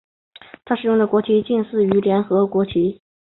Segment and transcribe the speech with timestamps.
[0.65, 3.03] 它所使用的国旗近似于联合国旗。